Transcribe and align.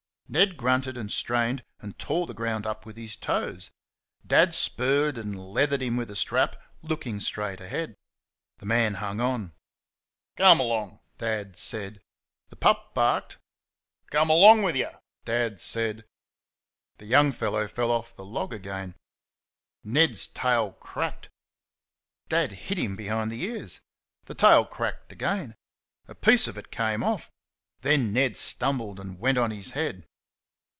Ned 0.33 0.55
grunted 0.55 0.95
and 0.95 1.11
strained 1.11 1.61
and 1.81 1.99
tore 1.99 2.25
the 2.25 2.33
ground 2.33 2.65
up 2.65 2.85
with 2.85 2.95
his 2.95 3.17
toes; 3.17 3.69
Dad 4.25 4.53
spurred 4.53 5.17
and 5.17 5.37
leathered 5.37 5.81
him 5.81 5.97
with 5.97 6.09
a 6.09 6.15
strap, 6.15 6.55
looking 6.81 7.19
straight 7.19 7.59
ahead. 7.59 7.95
The 8.59 8.65
man 8.65 8.93
hung 8.93 9.19
on. 9.19 9.51
"Come 10.37 10.59
'long," 10.61 11.01
Dad 11.17 11.57
said. 11.57 11.99
The 12.47 12.55
pup 12.55 12.93
barked. 12.95 13.39
"COME 14.09 14.29
'long 14.29 14.63
with 14.63 14.77
YER!" 14.77 15.01
Dad 15.25 15.59
said. 15.59 16.05
The 16.97 17.07
young 17.07 17.33
fellow 17.33 17.67
fell 17.67 17.91
off 17.91 18.15
the 18.15 18.23
log 18.23 18.53
again. 18.53 18.95
Ned's 19.83 20.27
tail 20.27 20.71
cracked. 20.79 21.27
Dad 22.29 22.53
hit 22.53 22.77
him 22.77 22.95
between 22.95 23.27
the 23.27 23.41
ears. 23.43 23.81
The 24.27 24.33
tail 24.35 24.63
cracked 24.63 25.11
again. 25.11 25.57
A 26.07 26.15
piece 26.15 26.47
of 26.47 26.57
it 26.57 26.71
came 26.71 27.03
off; 27.03 27.29
then 27.81 28.13
Ned 28.13 28.37
stumbled 28.37 28.97
and 28.97 29.19
went 29.19 29.37
on 29.37 29.51
his 29.51 29.71
head. 29.71 30.07